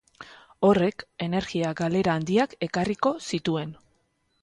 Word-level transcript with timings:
Horrek 0.69 1.05
energia 1.27 1.75
galera 1.83 2.17
handiak 2.21 2.59
ekarriko 2.71 3.17
zituen. 3.33 3.81